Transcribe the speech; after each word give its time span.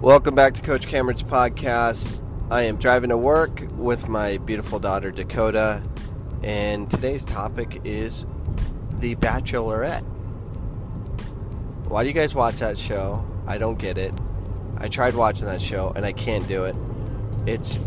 Welcome 0.00 0.34
back 0.34 0.54
to 0.54 0.62
Coach 0.62 0.86
Cameron's 0.86 1.22
podcast. 1.22 2.22
I 2.50 2.62
am 2.62 2.78
driving 2.78 3.10
to 3.10 3.18
work 3.18 3.60
with 3.72 4.08
my 4.08 4.38
beautiful 4.38 4.78
daughter 4.78 5.10
Dakota, 5.10 5.82
and 6.42 6.90
today's 6.90 7.22
topic 7.22 7.82
is 7.84 8.24
The 8.92 9.14
Bachelorette. 9.16 10.00
Why 11.86 12.02
do 12.02 12.08
you 12.08 12.14
guys 12.14 12.34
watch 12.34 12.60
that 12.60 12.78
show? 12.78 13.22
I 13.46 13.58
don't 13.58 13.78
get 13.78 13.98
it. 13.98 14.14
I 14.78 14.88
tried 14.88 15.16
watching 15.16 15.44
that 15.44 15.60
show 15.60 15.92
and 15.94 16.06
I 16.06 16.12
can't 16.12 16.48
do 16.48 16.64
it. 16.64 16.76
It's 17.44 17.78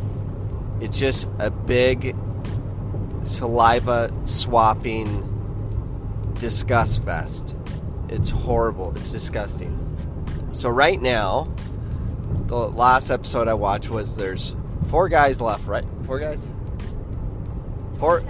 it's 0.82 1.00
just 1.00 1.28
a 1.40 1.50
big 1.50 2.16
saliva 3.24 4.14
swapping 4.26 5.32
disgust 6.36 7.04
fest. 7.04 7.56
It's 8.08 8.30
horrible. 8.30 8.96
It's 8.96 9.12
disgusting. 9.12 9.80
So 10.52 10.70
right 10.70 11.02
now, 11.02 11.52
the 12.48 12.56
last 12.56 13.10
episode 13.10 13.48
I 13.48 13.54
watched 13.54 13.90
was 13.90 14.16
there's 14.16 14.56
four 14.88 15.10
guys 15.10 15.42
left, 15.42 15.68
right? 15.68 15.86
Four 16.06 16.20
guys? 16.20 16.52
Four 17.98 18.22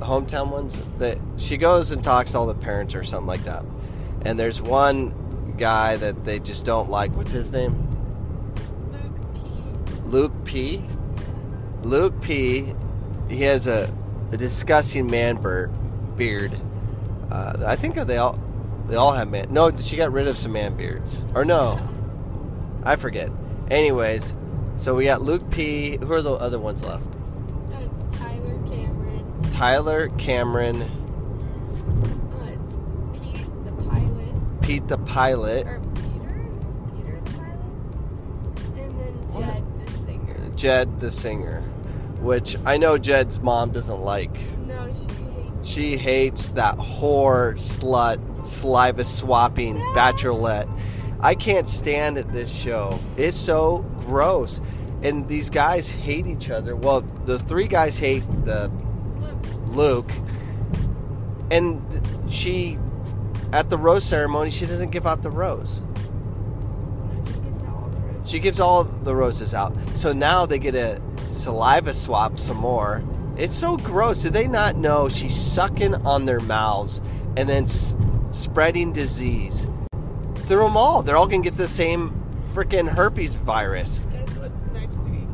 hometown 0.00 0.50
ones 0.50 0.80
that 0.98 1.18
she 1.36 1.56
goes 1.56 1.90
and 1.90 2.02
talks 2.02 2.32
to 2.32 2.38
all 2.38 2.46
the 2.46 2.54
parents 2.54 2.94
or 2.94 3.02
something 3.02 3.26
like 3.26 3.44
that. 3.44 3.64
And 4.24 4.38
there's 4.38 4.60
one 4.60 5.54
guy 5.56 5.96
that 5.96 6.24
they 6.24 6.38
just 6.38 6.64
don't 6.64 6.90
like. 6.90 7.14
What's 7.16 7.32
his 7.32 7.52
name? 7.52 7.82
Luke 8.92 9.12
P. 9.34 9.50
Luke 10.04 10.44
P. 10.44 10.84
Luke 11.82 12.20
P. 12.20 12.74
He 13.28 13.42
has 13.42 13.66
a, 13.66 13.92
a 14.32 14.36
disgusting 14.36 15.10
man 15.10 15.36
beard. 16.16 16.56
Uh, 17.30 17.64
I 17.66 17.76
think 17.76 17.94
they 17.94 18.18
all 18.18 18.38
they 18.86 18.94
all 18.96 19.12
have 19.12 19.28
man. 19.28 19.48
No, 19.50 19.76
she 19.76 19.96
got 19.96 20.12
rid 20.12 20.28
of 20.28 20.38
some 20.38 20.52
man 20.52 20.76
beards. 20.76 21.22
Or 21.34 21.44
no, 21.44 21.80
I 22.86 22.94
forget. 22.96 23.30
Anyways, 23.70 24.34
so 24.76 24.94
we 24.94 25.04
got 25.06 25.20
Luke 25.20 25.50
P. 25.50 25.96
Who 25.96 26.12
are 26.12 26.22
the 26.22 26.32
other 26.34 26.58
ones 26.60 26.84
left? 26.84 27.04
It's 27.80 28.16
Tyler 28.16 28.58
Cameron. 28.68 29.42
Tyler 29.52 30.08
Cameron, 30.18 30.82
Uh, 30.82 32.46
it's 32.64 32.78
Pete 33.20 33.64
the 33.64 33.72
pilot. 33.90 34.62
Pete 34.62 34.86
the 34.88 34.98
pilot, 34.98 35.66
Or 35.66 35.80
Peter? 35.94 36.48
Peter 36.94 37.20
the 37.24 37.30
pilot? 37.32 37.60
And 38.76 39.00
then 39.00 39.14
What? 39.32 39.42
Jed 39.42 39.64
the 39.84 39.90
singer. 39.92 40.36
Jed 40.54 41.00
the 41.00 41.10
singer, 41.10 41.60
which 42.20 42.56
I 42.64 42.76
know 42.76 42.98
Jed's 42.98 43.40
mom 43.40 43.70
doesn't 43.72 44.00
like. 44.02 44.30
No, 44.64 44.86
she 44.94 45.08
hates 45.08 45.68
She 45.68 45.96
hates 45.96 46.48
that 46.50 46.76
whore, 46.78 47.54
slut, 47.56 48.46
saliva 48.46 49.04
swapping 49.04 49.76
bachelorette. 49.96 50.68
I 51.20 51.34
can't 51.34 51.68
stand 51.68 52.18
it, 52.18 52.32
this 52.32 52.52
show. 52.52 52.98
It's 53.16 53.36
so 53.36 53.78
gross. 54.06 54.60
And 55.02 55.28
these 55.28 55.50
guys 55.50 55.90
hate 55.90 56.26
each 56.26 56.50
other. 56.50 56.74
Well, 56.74 57.00
the 57.00 57.38
three 57.38 57.68
guys 57.68 57.98
hate 57.98 58.24
the 58.44 58.70
Luke. 59.68 60.10
And 61.50 61.80
she, 62.28 62.78
at 63.52 63.70
the 63.70 63.78
rose 63.78 64.04
ceremony, 64.04 64.50
she 64.50 64.66
doesn't 64.66 64.90
give 64.90 65.06
out 65.06 65.22
the 65.22 65.30
rose. 65.30 65.80
She 67.24 67.34
gives. 67.40 68.30
She 68.30 68.38
gives 68.40 68.60
all 68.60 68.84
the 68.84 69.14
roses 69.14 69.54
out. 69.54 69.74
So 69.94 70.12
now 70.12 70.46
they 70.46 70.58
get 70.58 70.74
a 70.74 71.00
saliva 71.30 71.94
swap 71.94 72.38
some 72.38 72.56
more. 72.56 73.02
It's 73.36 73.54
so 73.54 73.76
gross. 73.76 74.22
Do 74.22 74.30
they 74.30 74.48
not 74.48 74.76
know 74.76 75.08
she's 75.08 75.36
sucking 75.36 75.94
on 76.06 76.24
their 76.24 76.40
mouths 76.40 77.00
and 77.36 77.48
then 77.48 77.64
s- 77.64 77.94
spreading 78.30 78.92
disease 78.92 79.66
through 80.46 80.62
them 80.62 80.76
all? 80.76 81.02
They're 81.02 81.16
all 81.16 81.26
going 81.26 81.42
to 81.42 81.50
get 81.50 81.56
the 81.56 81.68
same 81.68 82.22
freaking 82.52 82.88
herpes 82.88 83.34
virus. 83.34 84.00
Guess 84.12 84.28
what's 84.36 84.72
next 84.72 84.98
week? 85.08 85.28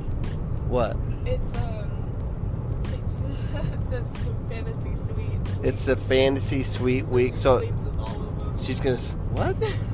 What? 0.68 0.96
It's, 1.26 1.58
um, 1.58 2.82
it's 2.84 4.24
the 4.24 4.34
fantasy 4.48 4.96
suite. 4.96 5.40
It's 5.62 5.84
the 5.84 5.96
fantasy 5.96 6.62
suite 6.62 7.06
week. 7.06 7.36
So 7.36 7.60
with 7.60 7.98
all 7.98 8.06
of 8.06 8.38
them. 8.38 8.58
she's 8.58 8.80
going 8.80 8.96
to. 8.96 9.02
What? 9.32 9.56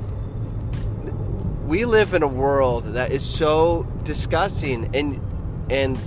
we 1.68 1.84
live 1.84 2.14
in 2.14 2.22
a 2.22 2.28
world 2.28 2.84
that 2.84 3.12
is 3.12 3.22
so 3.22 3.82
disgusting 4.02 4.88
and 4.96 5.20
and 5.70 5.98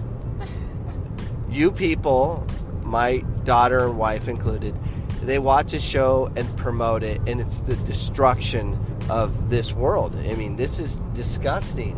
you 1.51 1.71
people 1.71 2.47
my 2.81 3.19
daughter 3.43 3.85
and 3.85 3.95
wife 3.99 4.27
included 4.27 4.75
they 5.21 5.37
watch 5.37 5.73
a 5.73 5.79
show 5.79 6.31
and 6.35 6.57
promote 6.57 7.03
it 7.03 7.21
and 7.27 7.39
it's 7.39 7.61
the 7.61 7.75
destruction 7.75 8.75
of 9.11 9.49
this 9.49 9.73
world 9.73 10.15
i 10.15 10.33
mean 10.35 10.55
this 10.55 10.79
is 10.79 10.99
disgusting 11.13 11.97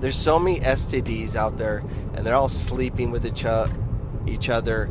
there's 0.00 0.16
so 0.16 0.38
many 0.38 0.58
stds 0.60 1.36
out 1.36 1.56
there 1.56 1.78
and 2.14 2.26
they're 2.26 2.34
all 2.34 2.48
sleeping 2.48 3.10
with 3.12 3.24
each, 3.24 3.44
o- 3.44 3.70
each 4.26 4.48
other 4.48 4.90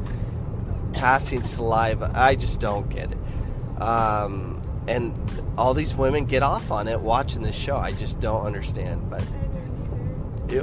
passing 0.94 1.44
saliva 1.44 2.09
i 2.16 2.36
just 2.36 2.59
don't 2.62 2.88
get 2.90 3.12
it 3.12 3.81
um, 3.81 4.62
and 4.88 5.13
all 5.58 5.74
these 5.74 5.94
women 5.94 6.24
get 6.25 6.42
off 6.42 6.72
on 6.72 6.88
it 6.88 7.00
watching 7.02 7.42
this 7.42 7.56
show 7.56 7.75
i 7.75 7.92
just 7.92 8.19
don't 8.22 8.46
understand 8.46 9.09
but 9.09 9.22
I 9.22 9.25
don't 9.25 10.52
it, 10.52 10.62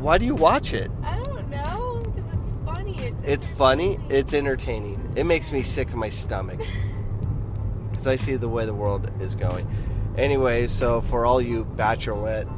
why 0.00 0.16
do 0.16 0.24
you 0.24 0.34
watch 0.34 0.72
it. 0.72 0.90
I 1.02 1.20
don't 1.24 1.50
know 1.50 2.02
because 2.02 2.26
it's 2.40 2.52
funny. 2.64 2.96
It, 2.98 3.14
It's 3.22 3.46
funny. 3.46 3.98
It's 4.08 4.32
entertaining. 4.32 5.12
It 5.14 5.24
makes 5.24 5.52
me 5.52 5.62
sick 5.62 5.88
to 5.90 5.96
my 5.98 6.08
stomach 6.08 6.60
because 8.00 8.20
I 8.20 8.24
see 8.24 8.36
the 8.36 8.48
way 8.48 8.64
the 8.64 8.72
world 8.72 9.10
is 9.20 9.34
going. 9.34 9.68
Anyway, 10.16 10.66
so 10.68 11.02
for 11.02 11.26
all 11.26 11.38
you 11.38 11.66
bachelorette 11.66 12.48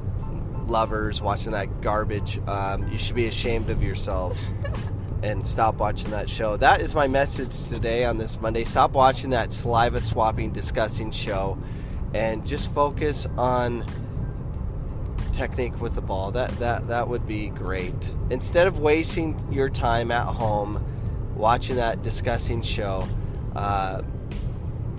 lovers 0.68 1.20
watching 1.20 1.50
that 1.50 1.80
garbage, 1.80 2.38
um, 2.46 2.88
you 2.92 2.96
should 2.96 3.16
be 3.16 3.26
ashamed 3.26 3.68
of 3.68 3.82
yourselves 3.82 4.48
and 5.24 5.44
stop 5.44 5.76
watching 5.78 6.10
that 6.10 6.30
show. 6.30 6.56
That 6.56 6.80
is 6.80 6.94
my 6.94 7.08
message 7.08 7.68
today 7.68 8.04
on 8.04 8.18
this 8.18 8.40
Monday. 8.40 8.62
Stop 8.62 8.92
watching 8.92 9.30
that 9.30 9.52
saliva 9.52 10.00
swapping, 10.00 10.52
disgusting 10.52 11.10
show, 11.10 11.58
and 12.14 12.46
just 12.46 12.72
focus 12.72 13.26
on 13.36 13.84
technique 15.32 15.80
with 15.80 15.96
the 15.96 16.02
ball. 16.02 16.30
That 16.30 16.50
that 16.60 16.86
that 16.86 17.08
would 17.08 17.26
be 17.26 17.48
great. 17.48 18.12
Instead 18.30 18.68
of 18.68 18.78
wasting 18.78 19.52
your 19.52 19.70
time 19.70 20.12
at 20.12 20.26
home 20.26 20.84
watching 21.34 21.76
that 21.76 22.02
disgusting 22.02 22.62
show, 22.62 23.08
uh, 23.56 24.02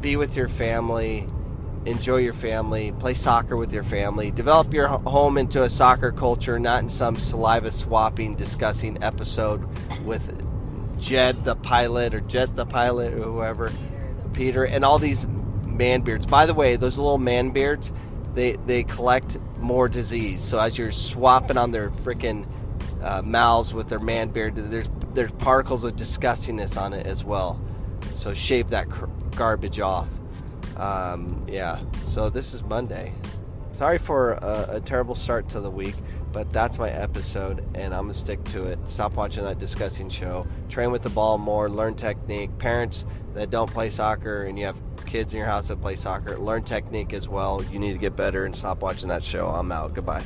be 0.03 0.17
with 0.17 0.35
your 0.35 0.49
family, 0.49 1.25
enjoy 1.85 2.17
your 2.17 2.33
family, 2.33 2.91
play 2.99 3.13
soccer 3.13 3.55
with 3.55 3.71
your 3.71 3.83
family, 3.83 4.31
develop 4.31 4.73
your 4.73 4.87
home 4.87 5.37
into 5.37 5.63
a 5.63 5.69
soccer 5.69 6.11
culture, 6.11 6.59
not 6.59 6.83
in 6.83 6.89
some 6.89 7.15
saliva 7.15 7.71
swapping, 7.71 8.35
disgusting 8.35 9.01
episode 9.01 9.65
with 10.03 10.21
Jed 10.99 11.45
the 11.45 11.55
pilot 11.55 12.13
or 12.13 12.19
Jet 12.19 12.53
the 12.55 12.65
pilot 12.65 13.13
or 13.13 13.23
whoever. 13.23 13.71
Peter, 14.33 14.65
and 14.65 14.83
all 14.83 14.99
these 14.99 15.25
man 15.65 16.01
beards. 16.01 16.25
By 16.25 16.45
the 16.45 16.53
way, 16.53 16.75
those 16.75 16.97
little 16.97 17.17
man 17.17 17.51
beards, 17.51 17.91
they 18.33 18.53
they 18.65 18.83
collect 18.83 19.37
more 19.57 19.87
disease. 19.87 20.41
So 20.41 20.59
as 20.59 20.77
you're 20.77 20.91
swapping 20.91 21.57
on 21.57 21.71
their 21.71 21.91
freaking 21.91 22.45
uh, 23.01 23.21
mouths 23.21 23.73
with 23.73 23.87
their 23.87 23.99
man 23.99 24.29
beard, 24.29 24.55
there's 24.55 24.89
there's 25.13 25.31
particles 25.31 25.85
of 25.85 25.95
disgustingness 25.95 26.79
on 26.79 26.91
it 26.91 27.05
as 27.05 27.23
well. 27.23 27.61
So 28.13 28.33
shave 28.33 28.69
that 28.71 28.89
cr- 28.89 29.05
garbage 29.35 29.79
off. 29.79 30.07
Um, 30.77 31.45
yeah. 31.47 31.79
So 32.03 32.29
this 32.29 32.53
is 32.53 32.63
Monday. 32.63 33.13
Sorry 33.73 33.97
for 33.97 34.33
a, 34.33 34.75
a 34.75 34.81
terrible 34.81 35.15
start 35.15 35.49
to 35.49 35.59
the 35.59 35.69
week, 35.69 35.95
but 36.31 36.51
that's 36.51 36.77
my 36.77 36.89
episode, 36.89 37.59
and 37.75 37.93
I'm 37.93 38.03
gonna 38.03 38.13
stick 38.13 38.43
to 38.45 38.65
it. 38.65 38.79
Stop 38.85 39.15
watching 39.15 39.43
that 39.43 39.59
disgusting 39.59 40.09
show. 40.09 40.45
Train 40.69 40.91
with 40.91 41.01
the 41.01 41.09
ball 41.09 41.37
more. 41.37 41.69
Learn 41.69 41.95
technique. 41.95 42.55
Parents 42.59 43.05
that 43.33 43.49
don't 43.49 43.69
play 43.69 43.89
soccer 43.89 44.43
and 44.43 44.59
you 44.59 44.65
have 44.65 44.77
kids 45.05 45.33
in 45.33 45.37
your 45.37 45.47
house 45.47 45.67
that 45.67 45.81
play 45.81 45.95
soccer, 45.95 46.37
learn 46.37 46.63
technique 46.63 47.13
as 47.13 47.27
well. 47.27 47.63
You 47.71 47.79
need 47.79 47.93
to 47.93 47.99
get 47.99 48.15
better 48.15 48.45
and 48.45 48.55
stop 48.55 48.81
watching 48.81 49.09
that 49.09 49.23
show. 49.23 49.47
I'm 49.47 49.71
out. 49.71 49.93
Goodbye. 49.93 50.23